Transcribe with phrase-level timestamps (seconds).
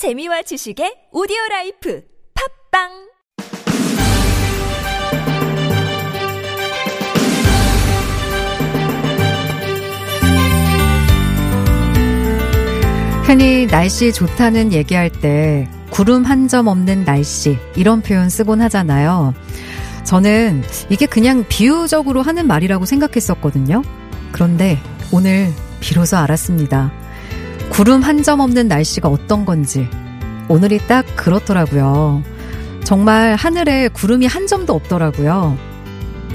[0.00, 2.00] 재미와 지식의 오디오 라이프
[2.72, 2.88] 팟빵
[13.24, 19.34] 흔히 날씨 좋다는 얘기할 때 구름 한 점 없는 날씨 이런 표현 쓰곤 하잖아요.
[20.04, 23.82] 저는 이게 그냥 비유적으로 하는 말이라고 생각했었거든요.
[24.32, 24.78] 그런데
[25.12, 26.99] 오늘 비로소 알았습니다.
[27.70, 29.88] 구름 한 점 없는 날씨가 어떤 건지
[30.48, 32.22] 오늘이 딱 그렇더라고요.
[32.84, 35.56] 정말 하늘에 구름이 한 점도 없더라고요.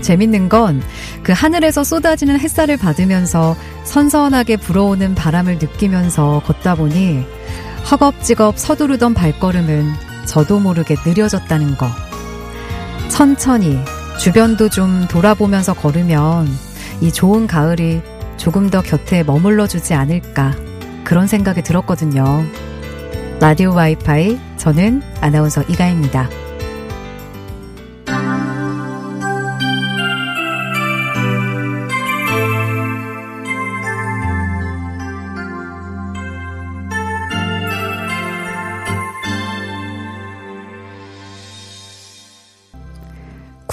[0.02, 0.82] 재밌는 건
[1.24, 7.26] 그 하늘에서 쏟아지는 햇살을 받으면서 선선하게 불어오는 바람을 느끼면서 걷다 보니
[7.90, 9.92] 허겁지겁 서두르던 발걸음은
[10.26, 11.88] 저도 모르게 느려졌다는 거.
[13.10, 13.80] 천천히
[14.20, 16.48] 주변도 좀 돌아보면서 걸으면
[17.02, 18.02] 이 좋은 가을이
[18.38, 20.54] 조금 더 곁에 머물러 주지 않을까
[21.06, 22.44] 그런 생각이 들었거든요.
[23.40, 26.45] 라디오 와이파이 저는 아나운서 이가입니다.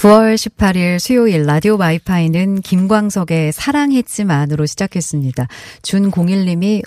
[0.03, 5.47] 9월 18일 수요일 라디오 와이파이는 김광석의 사랑했지만으로 시작했습니다.
[5.81, 6.83] 준공일님이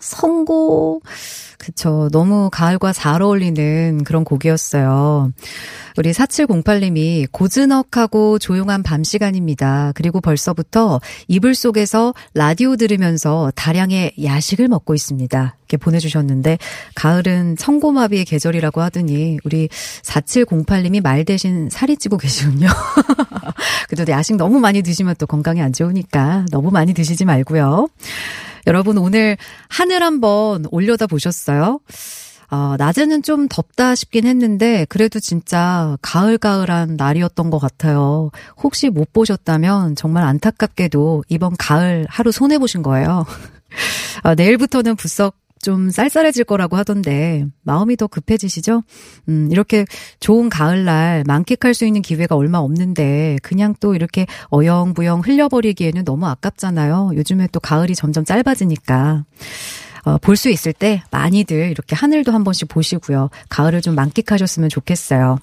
[0.00, 1.00] 와, 성공.
[1.58, 2.08] 그쵸.
[2.10, 5.30] 너무 가을과 잘 어울리는 그런 곡이었어요.
[5.98, 9.92] 우리 4708님이 고즈넉하고 조용한 밤 시간입니다.
[9.94, 15.56] 그리고 벌써부터 이불 속에서 라디오 들으면서 다량의 야식을 먹고 있습니다.
[15.60, 16.56] 이렇게 보내주셨는데,
[16.94, 19.68] 가을은 청고마비의 계절이라고 하더니, 우리
[20.02, 22.68] 4708님이 말 대신 살이 찌고 계시군요.
[23.88, 27.88] 그래도 야식 너무 많이 드시면 또 건강에 안 좋으니까 너무 많이 드시지 말고요.
[28.66, 29.36] 여러분 오늘
[29.68, 31.80] 하늘 한번 올려다 보셨어요?
[32.50, 38.30] 어, 낮에는 좀 덥다 싶긴 했는데 그래도 진짜 가을가을한 날이었던 것 같아요.
[38.60, 43.24] 혹시 못 보셨다면 정말 안타깝게도 이번 가을 하루 손해 보신 거예요.
[44.24, 48.82] 어, 내일부터는 부쩍 좀 쌀쌀해질 거라고 하던데 마음이 더 급해지시죠?
[49.28, 49.84] 음, 이렇게
[50.18, 57.12] 좋은 가을날 만끽할 수 있는 기회가 얼마 없는데 그냥 또 이렇게 어영부영 흘려버리기에는 너무 아깝잖아요.
[57.14, 59.24] 요즘에 또 가을이 점점 짧아지니까.
[60.04, 63.28] 어, 볼 수 있을 때 많이들 이렇게 하늘도 한 번씩 보시고요.
[63.50, 65.38] 가을을 좀 만끽하셨으면 좋겠어요.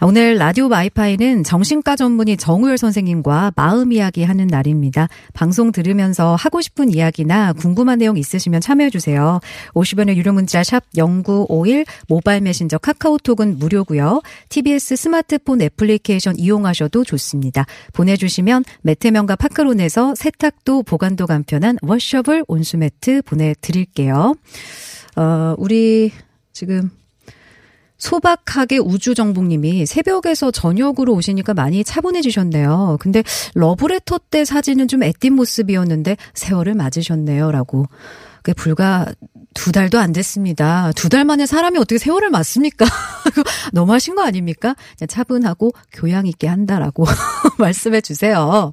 [0.00, 5.08] 오늘 라디오 와이파이는 정신과 전문의 정우열 선생님과 마음 이야기 하는 날입니다.
[5.34, 9.40] 방송 들으면서 하고 싶은 이야기나 궁금한 내용 있으시면 참여해 주세요.
[9.74, 14.22] 50원의 유료 문자 샵 0951 모바일 메신저 카카오톡은 무료고요.
[14.50, 17.66] TBS 스마트폰 애플리케이션 이용하셔도 좋습니다.
[17.92, 24.36] 보내 주시면 매트면과 파크론에서 세탁도 보관도 간편한 워셔블 온수매트 보내 드릴게요.
[25.16, 26.12] 어, 우리
[26.52, 26.90] 지금
[27.98, 32.98] 소박하게 우주정복님이 새벽에서 저녁으로 오시니까 많이 차분해지셨네요.
[33.00, 33.22] 근데
[33.54, 37.50] 러브레터 때 사진은 좀 애띤 모습이었는데 세월을 맞으셨네요.
[37.50, 37.86] 라고.
[38.42, 39.06] 그게 불과
[39.54, 40.92] 두 달도 안 됐습니다.
[40.92, 42.86] 두 달 만에 사람이 어떻게 세월을 맞습니까?
[43.72, 44.76] 너무 하신 거 아닙니까?
[45.08, 47.04] 차분하고 교양 있게 한다라고
[47.58, 48.72] 말씀해 주세요.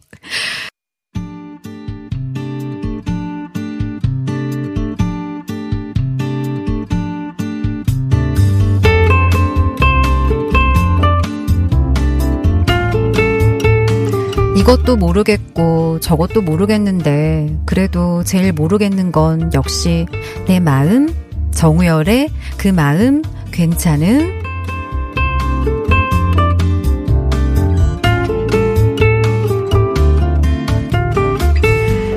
[14.66, 20.08] 이것도 모르겠고 저것도 모르겠는데 그래도 제일 모르겠는 건 역시
[20.48, 21.14] 내 마음
[21.52, 23.22] 정우열의 그 마음
[23.52, 24.42] 괜찮은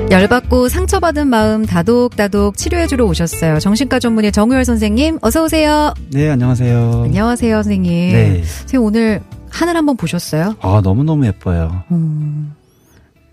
[0.09, 3.59] 열받고 상처받은 마음 다독다독 치료해주러 오셨어요.
[3.59, 5.93] 정신과 전문의 정우열 선생님, 어서 오세요.
[6.11, 7.03] 네, 안녕하세요.
[7.05, 8.11] 안녕하세요, 선생님.
[8.11, 8.43] 네.
[8.43, 9.21] 선생님 오늘
[9.51, 10.55] 하늘 한번 보셨어요?
[10.61, 11.83] 아, 너무너무 예뻐요.
[11.91, 12.55] 음.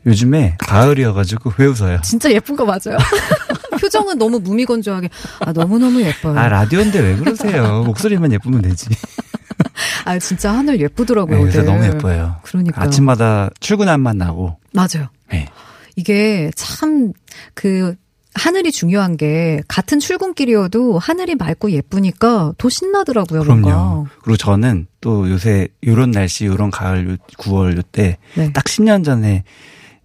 [0.06, 2.00] 요즘에 가을이어가지고 왜 웃어요?
[2.02, 2.96] 진짜 예쁜 거 맞아요.
[3.80, 5.10] 표정은 너무 무미건조하게.
[5.40, 6.38] 아, 너무너무 예뻐요.
[6.38, 7.82] 아, 라디오인데 왜 그러세요?
[7.84, 8.88] 목소리만 예쁘면 되지.
[10.04, 11.50] 아, 진짜 하늘 예쁘더라고요.
[11.50, 12.36] 네, 너무 예뻐요.
[12.42, 12.82] 그러니까.
[12.82, 14.58] 아침마다 출근함만 나고.
[14.72, 15.08] 맞아요.
[15.30, 15.48] 네.
[15.96, 17.12] 이게 참,
[17.54, 17.96] 그,
[18.38, 23.42] 하늘이 중요한 게 같은 출근길이어도 하늘이 맑고 예쁘니까 더 신나더라고요.
[23.42, 23.60] 그럼요.
[23.68, 24.10] 뭔가.
[24.22, 28.52] 그리고 저는 또 요새 요런 날씨, 요런 가을 9월 요때 네.
[28.52, 29.44] 딱 10년 전에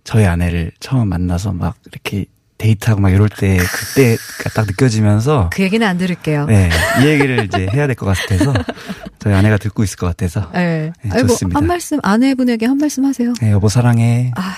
[0.04, 2.26] 저희 아내를 처음 만나서 막 이렇게
[2.58, 6.46] 데이트하고 막 이럴 때 그때가 딱 느껴지면서 그 얘기는 안 들을게요.
[6.46, 6.70] 네,
[7.02, 8.54] 이 얘기를 이제 해야 될 것 같아서
[9.20, 11.60] 저희 아내가 듣고 있을 것 같아서 네, 네 아이고, 좋습니다.
[11.60, 13.34] 한 말씀 아내분에게 한 말씀 하세요.
[13.42, 14.32] 네, 여보 사랑해.
[14.36, 14.54] 아,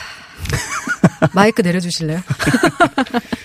[1.33, 2.19] 마이크 내려주실래요?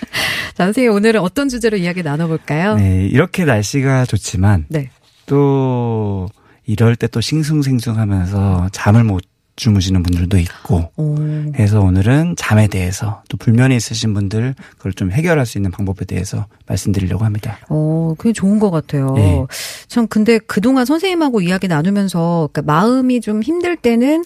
[0.59, 2.75] 자, 선생님 오늘은 어떤 주제로 이야기 나눠볼까요?
[2.75, 4.89] 네, 이렇게 날씨가 좋지만 네.
[5.25, 6.27] 또
[6.65, 9.23] 이럴 때 또 싱숭생숭하면서 잠을 못
[9.55, 11.15] 주무시는 분들도 있고 오.
[11.57, 16.45] 해서 오늘은 잠에 대해서 또 불면이 있으신 분들 그걸 좀 해결할 수 있는 방법에 대해서
[16.67, 17.57] 말씀드리려고 합니다.
[17.69, 19.13] 어, 그게 좋은 것 같아요.
[19.15, 19.41] 네.
[19.87, 24.23] 참 근데 그동안 선생님하고 이야기 나누면서 그러니까 마음이 좀 힘들 때는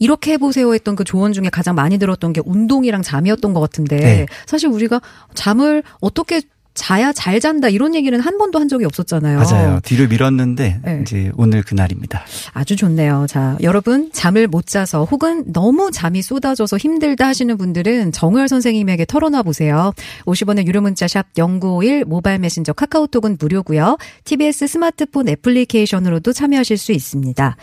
[0.00, 4.26] 이렇게 해보세요 했던 그 조언 중에 가장 많이 들었던 게 운동이랑 잠이었던 것 같은데 네.
[4.46, 5.00] 사실 우리가
[5.34, 6.42] 잠을 어떻게
[6.74, 9.38] 자야 잘 잔다 이런 얘기는 한 번도 한 적이 없었잖아요.
[9.38, 9.80] 맞아요.
[9.82, 10.98] 뒤를 밀었는데 네.
[11.02, 12.24] 이제 오늘 그날입니다.
[12.52, 13.26] 아주 좋네요.
[13.28, 19.42] 자, 여러분 잠을 못 자서 혹은 너무 잠이 쏟아져서 힘들다 하시는 분들은 정을 선생님에게 털어놔
[19.42, 19.92] 보세요.
[20.26, 23.98] 50원의 유료 문자 샵 0951 모바일 메신저 카카오톡은 무료고요.
[24.24, 27.56] TBS 스마트폰 애플리케이션으로도 참여하실 수 있습니다.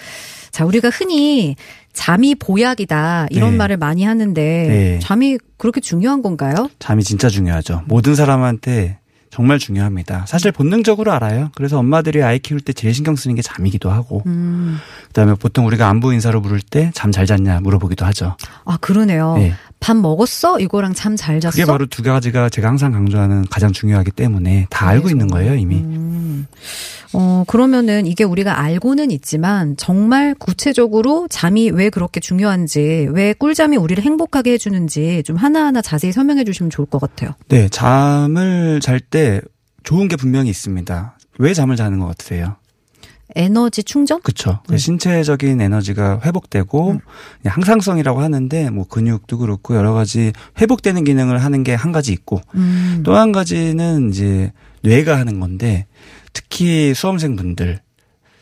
[0.51, 1.55] 자, 우리가 흔히
[1.93, 3.57] 잠이 보약이다 이런 네.
[3.57, 4.99] 말을 많이 하는데 네.
[5.01, 6.69] 잠이 그렇게 중요한 건가요?
[6.79, 7.83] 잠이 진짜 중요하죠.
[7.85, 8.99] 모든 사람한테
[9.29, 10.25] 정말 중요합니다.
[10.27, 11.51] 사실 본능적으로 알아요.
[11.55, 14.77] 그래서 엄마들이 아이 키울 때 제일 신경 쓰는 게 잠이기도 하고, 음.
[15.07, 18.35] 그다음에 보통 우리가 안부 인사로 부를 때잠 잘 잤냐 물어보기도 하죠.
[18.65, 19.35] 아 그러네요.
[19.37, 19.53] 네.
[19.79, 20.59] 밥 먹었어?
[20.59, 21.51] 이거랑 잠 잘 잤어?
[21.51, 25.77] 그게 바로 두 가지가 제가 항상 강조하는 가장 중요하기 때문에 다 알고 있는 거예요 이미.
[25.77, 26.47] 음.
[27.13, 34.03] 어 그러면은 이게 우리가 알고는 있지만 정말 구체적으로 잠이 왜 그렇게 중요한지, 왜 꿀잠이 우리를
[34.03, 37.31] 행복하게 해주는지 좀 하나하나 자세히 설명해 주시면 좋을 것 같아요.
[37.47, 39.41] 네, 잠을 잘 때
[39.83, 41.17] 좋은 게 분명히 있습니다.
[41.39, 42.57] 왜 잠을 자는 것 같으세요?
[43.35, 44.21] 에너지 충전?
[44.21, 44.59] 그렇죠.
[44.69, 44.77] 네.
[44.77, 46.99] 신체적인 에너지가 회복되고 음.
[47.45, 53.01] 항상성이라고 하는데 뭐 근육도 그렇고 여러 가지 회복되는 기능을 하는 게 한 가지 있고 음.
[53.05, 54.51] 또한 가지는 이제
[54.81, 55.85] 뇌가 하는 건데
[56.33, 57.79] 특히 수험생분들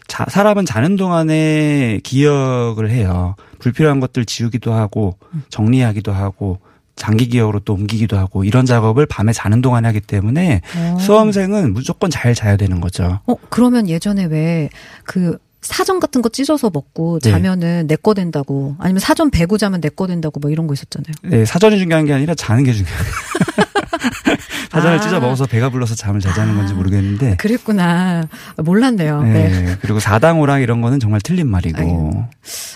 [0.08, 3.36] 자, 사람은 자는 동안에 기억을 해요.
[3.60, 5.44] 불필요한 것들 지우기도 하고 음.
[5.50, 6.60] 정리하기도 하고
[6.96, 10.96] 장기 기억으로 또 옮기기도 하고 이런 작업을 밤에 자는 동안에 하기 때문에 오.
[10.96, 11.00] 어.
[11.00, 13.20] 수험생은 무조건 잘 자야 되는 거죠.
[13.28, 17.32] 어 그러면 예전에 왜그 사전 같은 거 찢어서 먹고 네.
[17.32, 17.96] 자면은 네.
[17.96, 21.14] 내거 된다고 아니면 사전 배고 자면 내 거 된다고 뭐 이런 거 있었잖아요.
[21.24, 22.98] 네, 사전이 중요한 게 아니라 자는 게 중요해요.
[24.72, 25.02] 사전을 아.
[25.02, 27.38] 찢어 먹어서 배가 불러서 잠을 잘 자는 건지 모르겠는데.
[27.38, 28.28] 그랬구나.
[28.58, 29.24] 몰랐네요.
[29.24, 29.50] 네.
[29.50, 29.78] 네.
[29.82, 31.80] 그리고 사당오랑 이런 거는 정말 틀린 말이고.
[31.80, 32.12] 아유.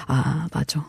[0.08, 0.86] 아, 맞아.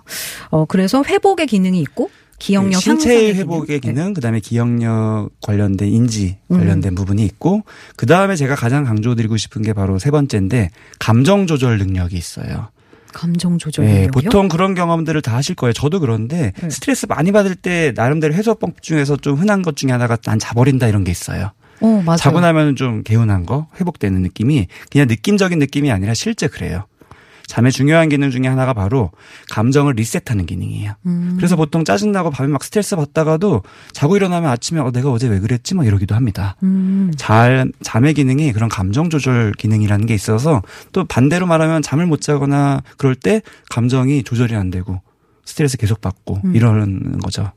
[0.51, 2.11] 어, 그래서 회복의 기능이 있고
[2.41, 6.95] 기억력 신체 회복의 기능, 기능 그다음에 기억력 관련된 인지 관련된 음.
[6.97, 7.63] 부분이 있고
[7.97, 12.71] 그다음에 제가 가장 강조드리고 싶은 게 바로 세 번째인데 감정 조절 능력이 있어요.
[13.13, 14.11] 감정 조절 네, 능력이요?
[14.13, 15.73] 보통 그런 경험들을 다 하실 거예요.
[15.75, 16.71] 저도 그런데 네.
[16.71, 21.05] 스트레스 많이 받을 때 나름대로 해소법 중에서 좀 흔한 것 중에 하나가 난 자버린다 이런
[21.05, 21.53] 게 있어요.
[21.81, 22.17] 어, 맞아요.
[22.17, 26.87] 자고 나면 좀 개운한 거, 회복되는 느낌이 그냥 느낌적인 느낌이 아니라 실제 그래요.
[27.51, 29.11] 잠의 중요한 기능 중에 하나가 바로
[29.51, 30.93] 감정을 리셋하는 기능이에요.
[31.07, 31.35] 음.
[31.37, 35.75] 그래서 보통 짜증나고 밤에 막 스트레스 받다가도 자고 일어나면 아침에 어, 내가 어제 왜 그랬지?
[35.75, 36.55] 막 이러기도 합니다.
[36.63, 37.11] 음.
[37.17, 40.63] 잘, 잠의 기능이 그런 감정 조절 기능이라는 게 있어서
[40.93, 45.03] 또 반대로 말하면 잠을 못 자거나 그럴 때 감정이 조절이 안 되고
[45.45, 46.55] 스트레스 계속 받고 음.
[46.55, 47.51] 이러는 거죠.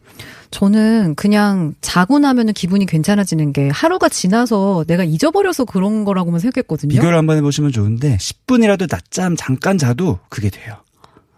[0.54, 6.92] 저는 그냥 자고 나면은 기분이 괜찮아지는 게 하루가 지나서 내가 잊어버려서 그런 거라고만 생각했거든요.
[6.92, 10.76] 비교를 한번 해보시면 좋은데 10분이라도 낮잠 잠깐 자도 그게 돼요.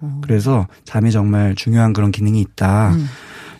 [0.01, 0.19] 어.
[0.21, 2.93] 그래서 잠이 정말 중요한 그런 기능이 있다.
[2.93, 3.07] 음.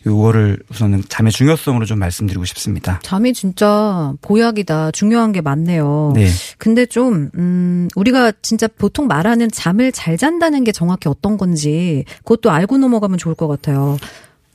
[0.06, 3.00] 요거를 우선은 잠의 중요성으로 좀 말씀드리고 싶습니다.
[3.02, 4.92] 잠이 진짜 보약이다.
[4.92, 6.12] 중요한 게 많네요.
[6.16, 6.28] 네.
[6.58, 12.52] 근데 좀, 음, 우리가 진짜 보통 말하는 잠을 잘 잔다는 게 정확히 어떤 건지 그것도
[12.52, 13.98] 알고 넘어가면 좋을 것 같아요.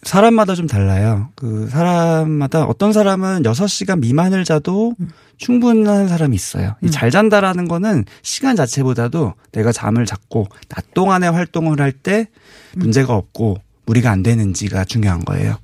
[0.02, 1.28] 사람마다 좀 달라요.
[1.35, 5.11] 그 사람마다 어떤 사람은 6시간 미만을 자도 음.
[5.37, 6.75] 충분한 사람이 있어요.
[6.83, 6.90] 음.
[6.90, 12.28] 잘 잔다라는 거는 시간 자체보다도 내가 잠을 잤고 낮 동안에 활동을 할 때
[12.76, 15.57] 문제가 없고 무리가 안 되는지가 중요한 거예요.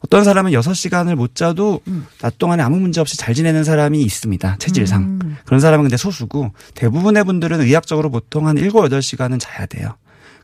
[0.00, 2.06] 어떤 사람은 6시간을 못 자도 음.
[2.20, 4.56] 낮 동안에 아무 문제 없이 잘 지내는 사람이 있습니다.
[4.58, 5.02] 체질상.
[5.02, 5.36] 음.
[5.46, 9.96] 그런 사람은 근데 소수고 대부분의 분들은 의학적으로 보통 한 7, 8시간은 자야 돼요.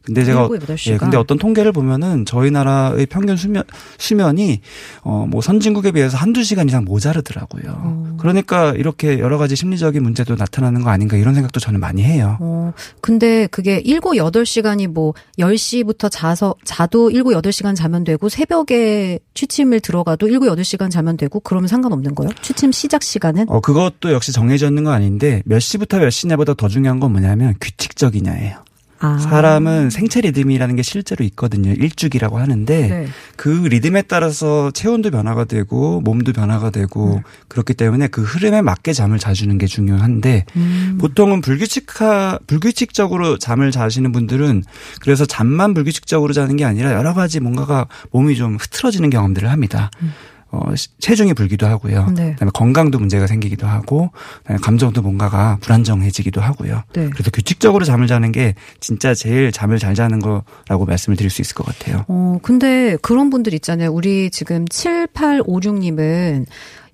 [0.02, 0.48] 근데 제가
[0.86, 3.64] 예, 근데 어떤 통계를 보면은 저희 나라의 평균 수면
[3.98, 4.60] 수면이
[5.02, 7.62] 어뭐 선진국에 비해서 한두 시간 이상 모자르더라고요.
[7.76, 8.16] 어.
[8.18, 12.38] 그러니까 이렇게 여러 가지 심리적인 문제도 나타나는 거 아닌가 이런 생각도 저는 많이 해요.
[12.40, 12.72] 어.
[13.02, 20.28] 근데 그게 7, 8시간이 뭐 10시부터 자서 자도 7, 8시간 자면 되고 새벽에 취침을 들어가도
[20.28, 22.30] 7, 8시간 자면 되고 그러면 상관없는 거예요?
[22.40, 23.50] 취침 시작 시간은?
[23.50, 27.54] 어 그것도 역시 정해져 있는 건 아닌데 몇 시부터 몇 시냐보다 더 중요한 건 뭐냐면
[27.60, 28.69] 규칙적이냐예요.
[29.00, 29.18] 아.
[29.18, 31.72] 사람은 생체 리듬이라는 게 실제로 있거든요.
[31.72, 33.06] 일주기라고 하는데 네.
[33.36, 37.22] 그 리듬에 따라서 체온도 변화가 되고 몸도 변화가 되고 음.
[37.48, 40.98] 그렇기 때문에 그 흐름에 맞게 잠을 자주는 게 중요한데 음.
[41.00, 44.64] 보통은 불규칙하 불규칙적으로 잠을 자시는 분들은
[45.00, 49.90] 그래서 잠만 불규칙적으로 자는 게 아니라 여러 가지 뭔가가 몸이 좀 흐트러지는 경험들을 합니다.
[50.02, 50.12] 음.
[50.52, 52.08] 어, 체중이 불기도 하고요.
[52.16, 52.32] 네.
[52.32, 54.10] 그다음에 건강도 문제가 생기기도 하고
[54.42, 56.82] 그다음에 감정도 뭔가가 불안정해지기도 하고요.
[56.92, 57.08] 네.
[57.10, 61.54] 그래서 규칙적으로 잠을 자는 게 진짜 제일 잠을 잘 자는 거라고 말씀을 드릴 수 있을
[61.54, 62.04] 것 같아요.
[62.08, 63.92] 어, 근데 그런 분들 있잖아요.
[63.92, 66.46] 우리 지금 7856님은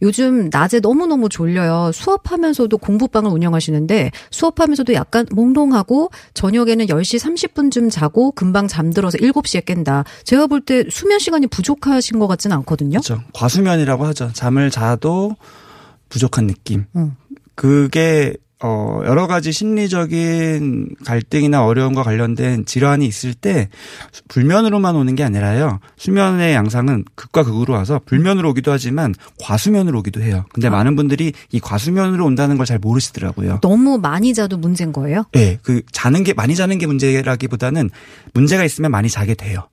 [0.03, 1.91] 요즘 낮에 너무너무 졸려요.
[1.93, 7.19] 수업하면서도 공부방을 운영하시는데 수업하면서도 약간 몽롱하고 저녁에는 10시
[7.51, 10.05] 30분쯤 자고 금방 잠들어서 7시에 깬다.
[10.25, 12.99] 제가 볼 때 수면 시간이 부족하신 것 같지는 않거든요.
[13.01, 13.23] 그렇죠.
[13.35, 14.31] 과수면이라고 하죠.
[14.33, 15.37] 잠을 자도
[16.09, 16.85] 부족한 느낌.
[16.97, 17.15] 음.
[17.55, 23.69] 그게 어, 여러 가지 심리적인 갈등이나 어려움과 관련된 질환이 있을 때
[24.29, 25.81] 불면으로만 오는 게 아니라요.
[25.97, 30.45] 수면의 양상은 극과 극으로 와서 불면으로 오기도 하지만 과수면으로 오기도 해요.
[30.53, 30.71] 근데 아.
[30.71, 33.61] 많은 분들이 이 과수면으로 온다는 걸 잘 모르시더라고요.
[33.63, 35.25] 너무 많이 자도 문제인 거예요?
[35.33, 35.59] 네.
[35.63, 37.91] 그 자는 게 많이 자는 게 문제라기보다는
[38.35, 39.69] 문제가 있으면 많이 자게 돼요.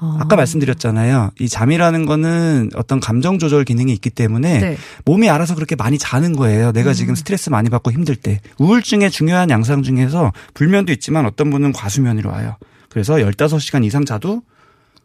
[0.00, 0.16] 아.
[0.20, 1.30] 아까 말씀드렸잖아요.
[1.38, 4.76] 이 잠이라는 거는 어떤 감정 조절 기능이 있기 때문에 네.
[5.04, 6.72] 몸이 알아서 그렇게 많이 자는 거예요.
[6.72, 6.94] 내가 음.
[6.94, 8.40] 지금 스트레스 많이 받고 힘들 때.
[8.58, 12.56] 우울증의 중요한 양상 중에서 불면도 있지만 어떤 분은 과수면으로 와요.
[12.88, 14.42] 그래서 15시간 이상 자도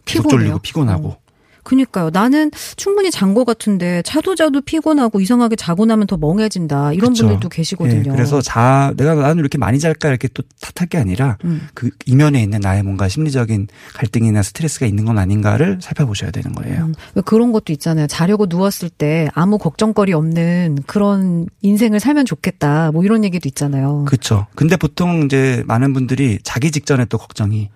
[0.05, 1.09] 계속 졸리고 피곤하고.
[1.09, 1.24] 어.
[1.65, 2.11] 그니까요.
[2.13, 6.93] 나는 충분히 잔것 같은데 자도 자도 피곤하고 이상하게 자고 나면 더 멍해진다.
[6.93, 7.23] 이런 그쵸.
[7.25, 8.03] 분들도 계시거든요.
[8.03, 11.67] 네, 그래서 자 내가 나는 이렇게 많이 잘까 이렇게 또 탓할 게 아니라 음.
[11.73, 16.85] 그 이면에 있는 나의 뭔가 심리적인 갈등이나 스트레스가 있는 건 아닌가를 살펴보셔야 되는 거예요.
[16.85, 17.21] 음.
[17.25, 18.07] 그런 것도 있잖아요.
[18.07, 22.91] 자려고 누웠을 때 아무 걱정거리 없는 그런 인생을 살면 좋겠다.
[22.91, 24.05] 뭐 이런 얘기도 있잖아요.
[24.05, 24.45] 그렇죠.
[24.55, 27.69] 근데 보통 이제 많은 분들이 자기 직전에 또 걱정이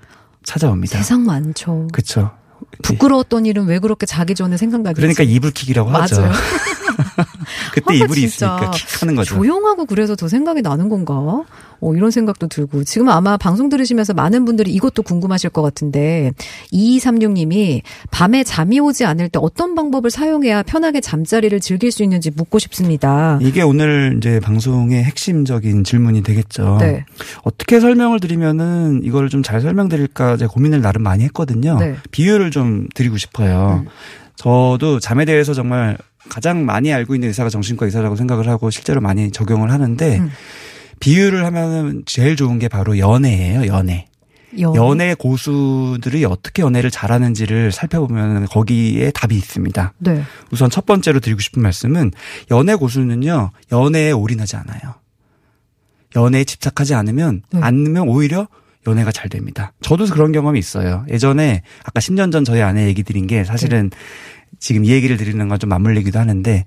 [0.44, 0.98] 찾아옵니다.
[0.98, 1.88] 세상 많죠.
[1.92, 2.32] 그렇죠.
[2.84, 5.00] 부끄러웠던 일은 왜 그렇게 자기 전에 생각나겠지?
[5.02, 6.22] 그러니까 이불킥이라고 하죠.
[6.22, 6.34] 맞아요.
[7.74, 9.36] 그때 아, 이불이 있으니까 킥하는 거죠.
[9.36, 11.44] 조용하고 그래서 더 생각이 나는 건가?
[11.82, 12.84] 어, 이런 생각도 들고.
[12.84, 16.32] 지금 아마 방송 들으시면서 많은 분들이 이것도 궁금하실 것 같은데,
[16.74, 22.60] 2236님이 밤에 잠이 오지 않을 때 어떤 방법을 사용해야 편하게 잠자리를 즐길 수 있는지 묻고
[22.60, 23.40] 싶습니다.
[23.42, 26.78] 이게 오늘 이제 방송의 핵심적인 질문이 되겠죠.
[26.82, 27.06] 네.
[27.44, 31.78] 어떻게 설명을 드리면은 이걸 좀 잘 설명드릴까 제가 고민을 나름 많이 했거든요.
[31.80, 31.96] 네.
[32.12, 33.84] 비유를 좀 드리고 싶어요.
[33.84, 33.90] 음.
[34.36, 35.98] 저도 잠에 대해서 정말
[36.30, 40.30] 가장 많이 알고 있는 의사가 정신과 의사라고 생각을 하고 실제로 많이 적용을 하는데 음.
[41.00, 44.08] 비유를 하면 제일 좋은 게 바로 연애예요, 연애.
[44.60, 44.80] 연애.
[44.80, 49.94] 연애 고수들이 어떻게 연애를 잘하는지를 살펴보면 거기에 답이 있습니다.
[50.00, 50.24] 네.
[50.52, 52.12] 우선 첫 번째로 드리고 싶은 말씀은
[52.52, 54.96] 연애 고수는요, 연애에 올인하지 않아요.
[56.16, 57.60] 연애에 집착하지 않으면, 네.
[57.62, 58.48] 않으면 오히려
[58.88, 59.74] 연애가 잘 됩니다.
[59.82, 61.06] 저도 그런 경험이 있어요.
[61.10, 63.98] 예전에 아까 10년 전 저희 아내 얘기 드린 게 사실은 네.
[64.60, 66.66] 지금 이 얘기를 드리는 건 좀 맞물리기도 하는데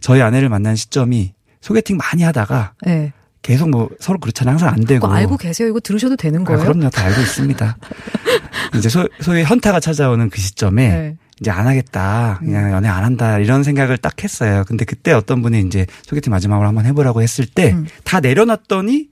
[0.00, 3.12] 저희 아내를 만난 시점이 소개팅 많이 하다가 네.
[3.42, 4.52] 계속 뭐 서로 그렇잖아요.
[4.52, 5.06] 항상 안 되고.
[5.06, 5.68] 알고 계세요?
[5.68, 6.60] 이거 들으셔도 되는 아, 거예요?
[6.60, 6.90] 아, 그럼요.
[6.90, 7.76] 다 알고 있습니다.
[8.76, 11.16] 이제 소, 소위 현타가 찾아오는 그 시점에 네.
[11.40, 12.38] 이제 안 하겠다.
[12.40, 13.38] 그냥 연애 안 한다.
[13.38, 14.64] 이런 생각을 딱 했어요.
[14.66, 17.86] 근데 그때 어떤 분이 이제 소개팅 마지막으로 한번 해보라고 했을 때다 음.
[18.22, 19.08] 내려놨더니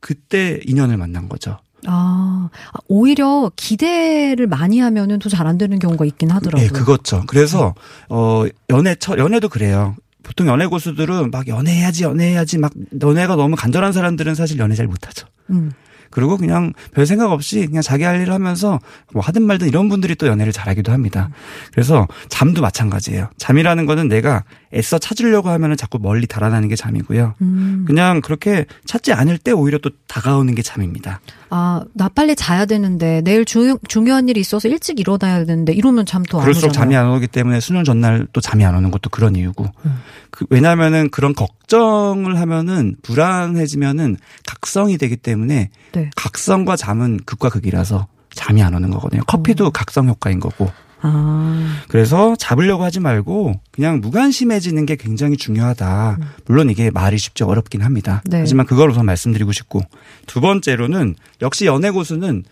[0.00, 1.58] 그때 인연을 만난 거죠.
[1.86, 2.48] 아,
[2.88, 6.66] 오히려 기대를 많이 하면은 더 잘 안 되는 경우가 있긴 하더라고요.
[6.70, 7.22] 네, 그렇죠.
[7.26, 7.74] 그래서,
[8.08, 9.94] 어, 연애, 처, 연애도 그래요.
[10.22, 12.72] 보통 연애 고수들은 막 연애해야지, 연애해야지, 막
[13.02, 15.26] 연애가 너무 간절한 사람들은 사실 연애 잘 못하죠.
[15.50, 15.72] 음.
[16.10, 18.78] 그리고 그냥 별 생각 없이 그냥 자기 할 일을 하면서
[19.12, 21.28] 뭐 하든 말든 이런 분들이 또 연애를 잘하기도 합니다.
[21.72, 23.28] 그래서 잠도 마찬가지예요.
[23.36, 27.34] 잠이라는 거는 내가 애써 찾으려고 하면은 자꾸 멀리 달아나는 게 잠이고요.
[27.42, 27.84] 음.
[27.86, 31.20] 그냥 그렇게 찾지 않을 때 오히려 또 다가오는 게 잠입니다.
[31.50, 36.38] 아, 나 빨리 자야 되는데 내일 주, 중요한 일이 있어서 일찍 일어나야 되는데 이러면 잠도
[36.38, 39.64] 안 그럴수록 잠이 안 오기 때문에 수능 전날 또 잠이 안 오는 것도 그런 이유고.
[39.86, 40.00] 음.
[40.30, 46.10] 그 왜냐하면은 그런 걱정을 하면은 불안해지면은 각성이 되기 때문에 네.
[46.16, 49.22] 각성과 잠은 극과 극이라서 잠이 안 오는 거거든요.
[49.26, 49.70] 커피도 어.
[49.70, 50.70] 각성 효과인 거고.
[51.06, 51.82] 아.
[51.88, 56.16] 그래서 잡으려고 하지 말고 그냥 무관심해지는 게 굉장히 중요하다.
[56.20, 56.26] 음.
[56.46, 58.22] 물론 이게 말이 쉽지 어렵긴 합니다.
[58.26, 58.38] 네.
[58.40, 59.82] 하지만 그걸 우선 말씀드리고 싶고
[60.26, 62.44] 두 번째로는 역시 연애 고수는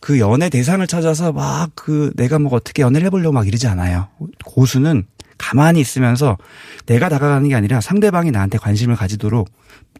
[0.00, 4.08] 그 연애 대상을 찾아서 막 그 내가 뭐 어떻게 연애를 해보려고 막 이러지 않아요.
[4.44, 6.38] 고수는 가만히 있으면서
[6.86, 9.50] 내가 다가가는 게 아니라 상대방이 나한테 관심을 가지도록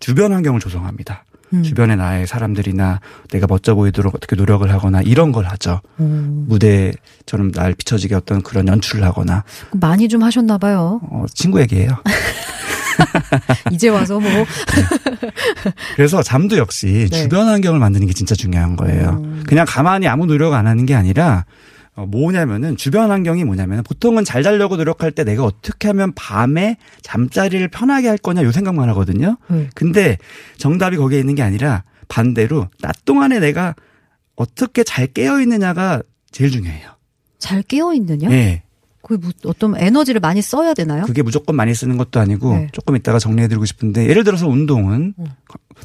[0.00, 1.24] 주변 환경을 조성합니다.
[1.58, 1.62] 음.
[1.62, 5.80] 주변에 나의 사람들이나 내가 멋져 보이도록 어떻게 노력을 하거나 이런 걸 하죠.
[6.00, 6.46] 음.
[6.48, 9.44] 무대처럼 날 비춰지게 어떤 그런 연출을 하거나.
[9.72, 11.00] 많이 좀 하셨나 봐요.
[11.10, 11.90] 어, 친구 얘기예요.
[13.72, 14.30] 이제 와서 뭐.
[14.30, 14.44] 네.
[15.96, 17.22] 그래서 잠도 역시 네.
[17.22, 19.20] 주변 환경을 만드는 게 진짜 중요한 거예요.
[19.22, 19.42] 음.
[19.46, 24.42] 그냥 가만히 아무 노력 안 하는 게 아니라 어, 뭐냐면은 주변 환경이 뭐냐면은 보통은 잘
[24.42, 29.36] 자려고 노력할 때 내가 어떻게 하면 밤에 잠자리를 편하게 할 거냐 요 생각만 하거든요.
[29.50, 29.70] 음.
[29.74, 30.18] 근데
[30.58, 33.74] 정답이 거기에 있는 게 아니라 반대로 낮 동안에 내가
[34.34, 36.90] 어떻게 잘 깨어 있느냐가 제일 중요해요.
[37.38, 38.28] 잘 깨어 있느냐?
[38.28, 38.63] 네.
[39.04, 41.04] 그 어떤 에너지를 많이 써야 되나요?
[41.04, 42.68] 그게 무조건 많이 쓰는 것도 아니고 네.
[42.72, 45.26] 조금 이따가 정리해드리고 싶은데 예를 들어서 운동은 음.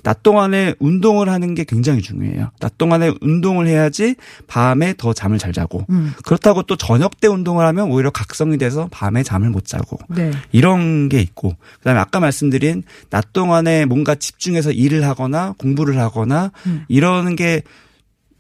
[0.03, 2.51] 낮 동안에 운동을 하는 게 굉장히 중요해요.
[2.61, 4.15] 낮 동안에 운동을 해야지
[4.47, 6.13] 밤에 더 잠을 잘 자고 음.
[6.23, 10.31] 그렇다고 또 저녁 때 운동을 하면 오히려 각성이 돼서 밤에 잠을 못 자고 네.
[10.53, 16.85] 이런 게 있고 그다음에 아까 말씀드린 낮 동안에 뭔가 집중해서 일을 하거나 공부를 하거나 음.
[16.88, 17.63] 이러는 게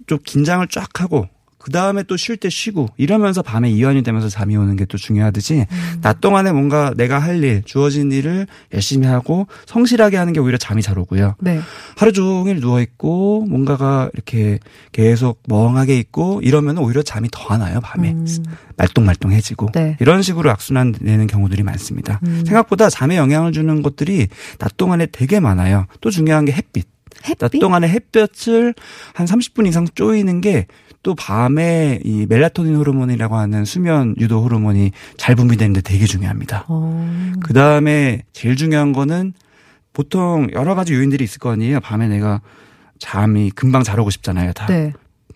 [0.09, 1.27] 좀 긴장을 쫙 하고
[1.59, 5.65] 그 다음에 또 쉴 때 쉬고 이러면서 밤에 이완이 되면서 잠이 오는 게 또 중요하듯이
[5.69, 5.99] 음.
[6.01, 10.81] 낮 동안에 뭔가 내가 할 일, 주어진 일을 열심히 하고 성실하게 하는 게 오히려 잠이
[10.81, 11.35] 잘 오고요.
[11.41, 11.59] 네.
[11.95, 14.57] 하루 종일 누워 있고 뭔가가 이렇게
[14.91, 18.25] 계속 멍하게 있고 이러면 오히려 잠이 더 안 와요 밤에 음.
[18.77, 19.97] 말똥말똥해지고 네.
[19.99, 22.19] 이런 식으로 악순환 되는 경우들이 많습니다.
[22.25, 22.43] 음.
[22.45, 25.85] 생각보다 잠에 영향을 주는 것들이 낮 동안에 되게 많아요.
[26.01, 26.87] 또 중요한 게 햇빛.
[27.27, 27.37] 햇빛?
[27.39, 28.73] 낮 동안에 햇볕을
[29.13, 30.67] 한 30분 이상 쪼이는 게
[31.01, 36.65] 또 밤에 이 멜라토닌 호르몬이라고 하는 수면 유도 호르몬이 잘 분비되는데 되게 중요합니다.
[36.67, 37.31] 어.
[37.41, 39.33] 그 다음에 제일 중요한 거는
[39.93, 41.79] 보통 여러 가지 요인들이 있을 거 아니에요.
[41.79, 42.41] 밤에 내가
[42.99, 44.53] 잠이 금방 잘 오고 싶잖아요.
[44.53, 44.67] 다.
[44.67, 44.93] 네.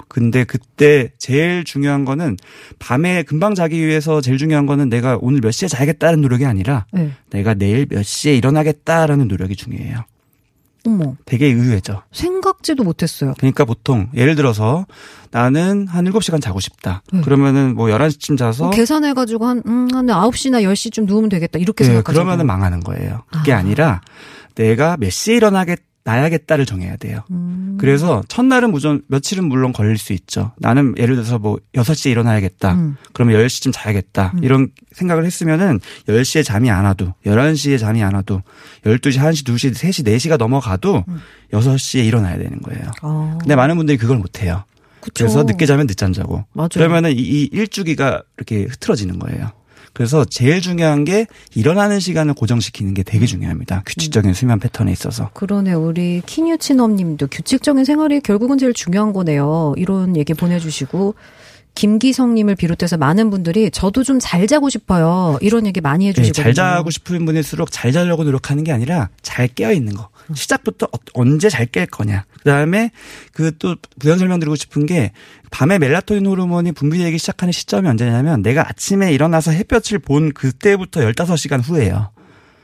[0.10, 2.38] 근데 그때 제일 중요한 거는
[2.80, 7.12] 밤에 금방 자기 위해서 제일 중요한 거는 내가 오늘 몇 시에 자야겠다는 노력이 아니라 네.
[7.30, 10.06] 내가 내일 몇 시에 일어나겠다라는 노력이 중요해요.
[10.86, 11.16] 어머.
[11.26, 12.04] 되게 의외죠.
[12.12, 13.34] 생각지도 못했어요.
[13.38, 14.86] 그러니까 보통 예를 들어서
[15.32, 17.02] 나는 한 7시간 자고 싶다.
[17.12, 17.22] 네.
[17.22, 21.58] 그러면은 뭐 11시쯤 자서 계산해 가지고 한 음, 한 9시나 10시쯤 누우면 되겠다.
[21.60, 22.16] 이렇게 네, 생각하죠.
[22.16, 23.24] 그러면은 망하는 거예요.
[23.32, 23.62] 그게 아.
[23.62, 24.02] 니라
[24.56, 27.22] 내가 몇 시에 일어나겠 나야겠다를 정해야 돼요.
[27.32, 27.78] 음.
[27.80, 30.52] 그래서 첫날은 무전 며칠은 물론 걸릴 수 있죠.
[30.58, 32.74] 나는 예를 들어서 뭐 6시에 일어나야겠다.
[32.74, 32.98] 음.
[33.14, 34.34] 그러면 10시쯤 자야겠다.
[34.36, 34.44] 음.
[34.44, 38.42] 이런 생각을 했으면은 10시에 잠이 안 와도 11시에 잠이 안 와도
[38.84, 41.20] 12시, 1시, 2시, 3시, 4시가 넘어가도 음.
[41.52, 42.92] 6시에 일어나야 되는 거예요.
[43.02, 43.38] 어.
[43.40, 44.66] 근데 많은 분들이 그걸 못 해요.
[45.16, 46.46] 그래서 늦게 자면 늦잠 자고.
[46.54, 46.70] 맞아요.
[46.74, 49.52] 그러면은 이, 이 일주기가 이렇게 흐트러지는 거예요.
[49.94, 53.84] 그래서 제일 중요한 게 일어나는 시간을 고정시키는 게 되게 중요합니다.
[53.86, 54.34] 규칙적인 음.
[54.34, 55.30] 수면 패턴에 있어서.
[55.34, 55.74] 그러네.
[55.74, 59.74] 우리 키뉴치넘 님도 규칙적인 생활이 결국은 제일 중요한 거네요.
[59.78, 61.16] 이런 얘기 보내주시고.
[61.76, 65.40] 김기성님을 비롯해서 많은 분들이 저도 좀 잘 자고 싶어요.
[65.42, 66.44] 이런 얘기 많이 해주시거든요.
[66.46, 70.10] 네, 잘 자고 싶은 분일수록 잘 자려고 노력하는 게 아니라 잘 깨어 있는 거.
[70.30, 70.36] 음.
[70.36, 72.26] 시작부터 어, 언제 잘 깰 거냐.
[72.40, 72.92] 그다음에
[73.34, 75.12] 그 또 부연 설명드리고 싶은 게
[75.52, 82.10] 밤에 멜라토닌 호르몬이 분비되기 시작하는 시점이 언제냐면 내가 아침에 일어나서 햇볕을 본 그때부터 15시간 후예요.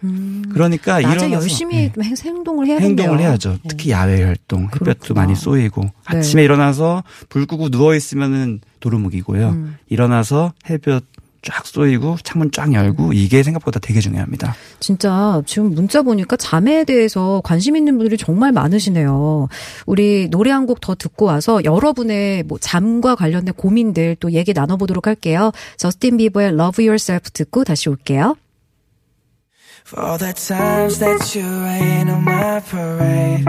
[0.04, 0.44] 음.
[0.54, 2.04] 그러니까 낮에 일어나서 열심히 네.
[2.26, 3.58] 행동을 해야 행동을 해야죠.
[3.68, 5.22] 특히 야외 활동, 햇볕도 그렇구나.
[5.22, 5.92] 많이 쏘이고 네.
[6.06, 9.50] 아침에 일어나서 불 끄고 누워 있으면은 도루묵이고요.
[9.50, 9.78] 음.
[9.90, 11.06] 일어나서 햇볕
[11.42, 14.56] 쫙 쏘이고 창문 쫙 열고 이게 생각보다 되게 중요합니다.
[14.80, 19.48] 진짜 지금 문자 보니까 잠에 대해서 관심 있는 분들이 정말 많으시네요.
[19.86, 25.08] 우리 노래 한 곡 더 듣고 와서 여러분의 뭐 잠과 관련된 고민들 또 얘기 나눠보도록
[25.08, 25.52] 할게요.
[25.78, 28.36] 저스틴 비버의 Love Yourself 듣고 다시 올게요.
[29.88, 33.46] For all the times that you rain on my parade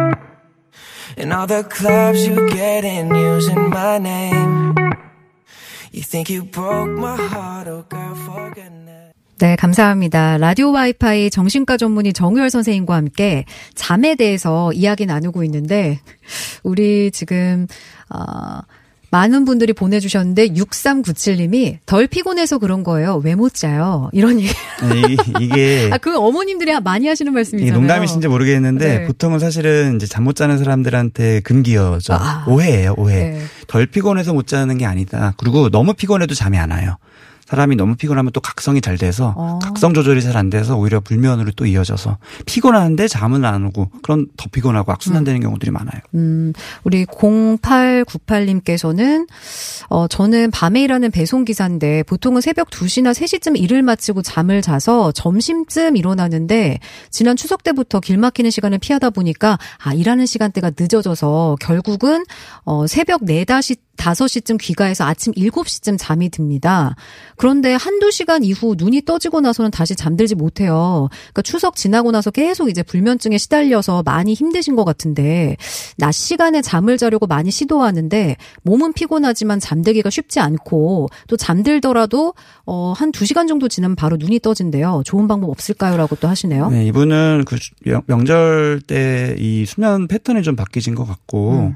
[1.19, 4.73] And all the clubs you get in using my name
[9.39, 10.37] 네, 감사합니다.
[10.37, 15.99] 라디오 와이파이 정신과 전문의 정유열 선생님과 함께 잠에 대해서 이야기 나누고 있는데,
[16.63, 17.67] 우리 지금,
[18.11, 18.61] 어,
[19.11, 23.21] 많은 분들이 보내주셨는데 6397님이 덜 피곤해서 그런 거예요.
[23.25, 24.09] 왜 못 자요?
[24.13, 24.53] 이런 얘기.
[24.83, 27.79] 네, 이게 아 그 어머님들이 많이 하시는 말씀이잖아요.
[27.79, 29.07] 농담이신지 모르겠는데 네.
[29.07, 32.13] 보통은 사실은 이제 잠 못 자는 사람들한테 금기어죠.
[32.13, 32.45] 아.
[32.47, 33.31] 오해예요, 오해.
[33.31, 33.41] 네.
[33.67, 35.33] 덜 피곤해서 못 자는 게 아니다.
[35.39, 36.97] 그리고 너무 피곤해도 잠이 안 와요.
[37.51, 39.59] 사람이 너무 피곤하면 또 각성이 잘 돼서 어.
[39.63, 44.47] 각성 조절이 잘 안 돼서 오히려 불면으로 또 이어져서 피곤한데 잠은 안 오고 그런 더
[44.51, 45.43] 피곤하고 악순환되는 음.
[45.43, 46.01] 경우들이 많아요.
[46.15, 46.53] 음,
[46.85, 49.27] 우리 0898님께서는
[49.89, 55.97] 어 저는 밤에 일하는 배송 기사인데 보통은 새벽 2시나 3시쯤 일을 마치고 잠을 자서 점심쯤
[55.97, 56.79] 일어나는데
[57.11, 62.25] 지난 추석 때부터 길 막히는 시간을 피하다 보니까 아 일하는 시간대가 늦어져서 결국은
[62.65, 63.61] 어 새벽 4, 5
[64.01, 66.95] 시 5시쯤 귀가해서 아침 7시쯤 잠이 듭니다.
[67.37, 71.09] 그런데 한두 시간 이후 눈이 떠지고 나서는 다시 잠들지 못해요.
[71.11, 75.57] 그러니까 추석 지나고 나서 계속 이제 불면증에 시달려서 많이 힘드신 것 같은데
[75.97, 82.35] 낮 시간에 잠을 자려고 많이 시도하는데 몸은 피곤하지만 잠들기가 쉽지 않고 또 잠들더라도
[82.67, 85.03] 어, 한 2시간 정도 지나면 바로 눈이 떠진대요.
[85.05, 85.97] 좋은 방법 없을까요?
[85.97, 86.71] 라고 또 하시네요.
[86.71, 87.57] 네, 이분은 그
[88.07, 91.75] 명절 때 이 수면 패턴이 좀 바뀌신 것 같고 음.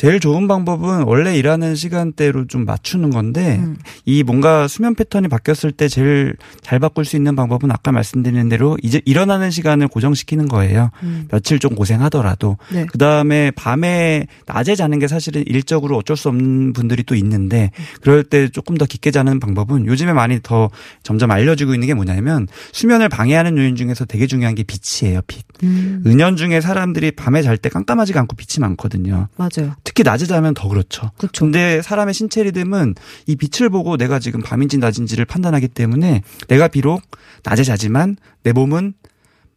[0.00, 3.76] 제일 좋은 방법은 원래 일하는 시간대로 좀 맞추는 건데 음.
[4.06, 8.78] 이 뭔가 수면 패턴이 바뀌었을 때 제일 잘 바꿀 수 있는 방법은 아까 말씀드린 대로
[8.82, 10.88] 이제 일어나는 시간을 고정시키는 거예요.
[11.02, 11.28] 음.
[11.30, 12.86] 며칠 좀 고생하더라도 네.
[12.86, 18.48] 그다음에 밤에 낮에 자는 게 사실은 일적으로 어쩔 수 없는 분들이 또 있는데 그럴 때
[18.48, 20.70] 조금 더 깊게 자는 방법은 요즘에 많이 더
[21.02, 25.20] 점점 알려지고 있는 게 뭐냐면 수면을 방해하는 요인 중에서 되게 중요한 게 빛이에요.
[25.26, 25.44] 빛.
[25.62, 26.02] 음.
[26.06, 29.28] 은연 중에 사람들이 밤에 잘 때 깜깜하지가 않고 빛이 많거든요.
[29.36, 29.74] 맞아요.
[29.90, 31.10] 특히 낮에 자면 더 그렇죠.
[31.18, 31.44] 그렇죠.
[31.44, 32.94] 근데 사람의 신체 리듬은
[33.26, 37.02] 이 빛을 보고 내가 지금 밤인지 낮인지를 판단하기 때문에 내가 비록
[37.42, 38.94] 낮에 자지만 내 몸은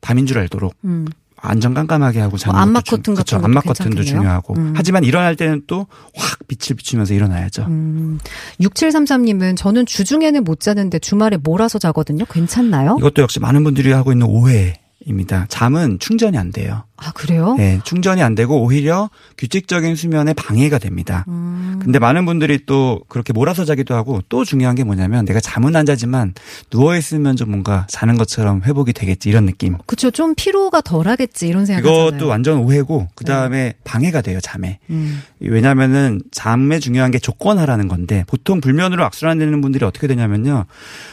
[0.02, 1.06] 밤인 줄 알도록 음.
[1.38, 4.74] 안전 깜깜하게 하고 자는 뭐 안막 커튼 같은 것도 안막 커튼도 중요하고 음.
[4.76, 7.66] 하지만 일어날 때는 또 확 빛을 비추면서 일어나야죠.
[7.68, 8.18] 음.
[8.60, 12.26] 6733님은 저는 주중에는 못 자는데 주말에 몰아서 자거든요.
[12.26, 12.96] 괜찮나요?
[12.98, 14.80] 이것도 역시 많은 분들이 하고 있는 오해.
[15.06, 15.46] 입니다.
[15.50, 16.84] 잠은 충전이 안 돼요.
[16.98, 17.56] 아, 그래요?
[17.58, 21.26] 네, 충전이 안 되고 오히려 규칙적인 수면에 방해가 됩니다.
[21.28, 21.80] 음.
[21.82, 25.86] 근데 많은 분들이 또 그렇게 몰아서 자기도 하고 또 중요한 게 뭐냐면 내가 잠은 안
[25.86, 26.34] 자지만
[26.70, 29.78] 누워 있으면 좀 뭔가 자는 것처럼 회복이 되겠지 이런 느낌.
[29.86, 30.12] 그렇죠.
[30.12, 31.82] 좀 피로가 덜하겠지 이런 생각.
[31.82, 33.74] 이것도 완전 오해고 그다음에 네.
[33.84, 34.80] 방해가 돼요, 잠에.
[34.90, 35.22] 음.
[35.40, 40.66] 왜냐면은 잠에 중요한 게 조건하라는 건데 보통 불면으로 악순환 되는 분들이 어떻게 되냐면요.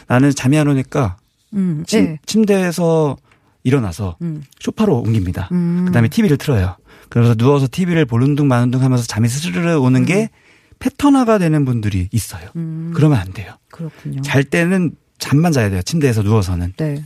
[0.06, 1.16] 나는 잠이 안 오니까
[1.54, 1.82] 음.
[1.86, 2.18] 침, 네.
[2.26, 3.16] 침대에서
[3.62, 4.42] 일어나서 음.
[4.58, 5.48] 소파로 옮깁니다.
[5.52, 5.84] 음.
[5.86, 6.76] 그다음에 TV를 틀어요.
[7.08, 10.06] 그래서 누워서 TV를 보는 둥 마는 둥 하면서 잠이 스르르 오는 음.
[10.06, 10.30] 게
[10.78, 12.48] 패턴화가 되는 분들이 있어요.
[12.56, 12.92] 음.
[12.94, 13.54] 그러면 안 돼요.
[13.70, 14.22] 그렇군요.
[14.22, 15.82] 잘 때는 잠만 자야 돼요.
[15.82, 16.72] 침대에서 누워서는.
[16.76, 17.04] 네.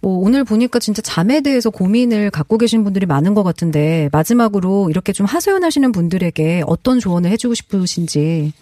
[0.00, 5.12] 뭐 오늘 보니까 진짜 잠에 대해서 고민을 갖고 계신 분들이 많은 것 같은데 마지막으로 이렇게
[5.12, 8.52] 좀 하소연하시는 분들에게 어떤 조언을 해주고 싶으신지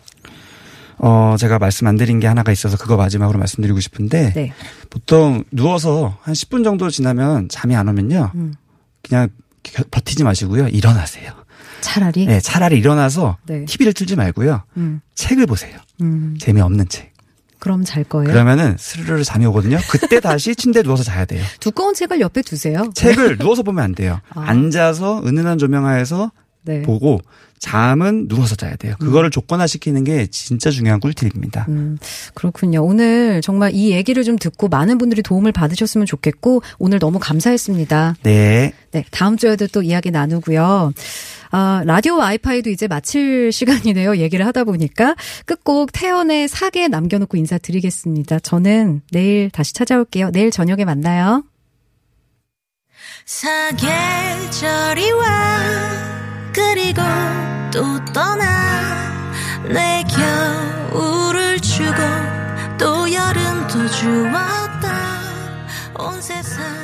[0.98, 4.52] 어, 제가 말씀 안 드린 게 하나가 있어서 그거 마지막으로 말씀드리고 싶은데 네.
[4.90, 8.32] 보통 누워서 한 10분 정도 지나면 잠이 안 오면요.
[8.34, 8.54] 음.
[9.02, 9.28] 그냥
[9.90, 10.68] 버티지 마시고요.
[10.68, 11.32] 일어나세요.
[11.80, 12.26] 차라리?
[12.26, 13.64] 네, 차라리 일어나서 네.
[13.64, 14.62] TV를 틀지 말고요.
[14.76, 15.00] 음.
[15.14, 15.78] 책을 보세요.
[16.00, 16.37] 음.
[16.40, 17.12] 재미없는 책.
[17.61, 18.30] 그럼 잘 거예요?
[18.30, 19.78] 그러면은 스르르 잠이 오거든요.
[19.90, 21.42] 그때 다시 침대에 누워서 자야 돼요.
[21.61, 22.90] 두꺼운 책을 옆에 두세요.
[22.94, 24.20] 책을 누워서 보면 안 돼요.
[24.30, 24.42] 아.
[24.46, 26.30] 앉아서 은은한 조명하에서
[26.62, 26.83] 네.
[26.83, 27.21] 보고
[27.59, 28.94] 잠은 누워서 자야 돼요.
[28.99, 29.31] 그거를 음.
[29.31, 31.66] 조건화시키는 게 진짜 중요한 꿀팁입니다.
[31.68, 31.99] 음,
[32.35, 32.85] 그렇군요.
[32.85, 38.16] 오늘 정말 이 얘기를 좀 듣고 많은 분들이 도움을 받으셨으면 좋겠고 오늘 너무 감사했습니다.
[38.23, 38.73] 네.
[38.92, 40.92] 네, 다음 주에도 또 이야기 나누고요.
[41.51, 44.18] 아, 라디오 와이파이도 이제 마칠 시간이네요.
[44.18, 45.14] 얘기를 하다 보니까
[45.47, 48.40] 끝곡 태연의 사계 남겨놓고 인사드리겠습니다.
[48.40, 50.31] 저는 내일 다시 찾아올게요.
[50.31, 51.44] 내일 저녁에 만나요.
[53.25, 56.08] 사계절이 와
[56.59, 57.03] 그리고
[57.73, 59.12] 또 떠나
[59.62, 60.03] 내
[60.90, 62.03] 겨울을 주고
[62.77, 65.21] 또 여름도 주었다.
[65.94, 66.77] 온 세상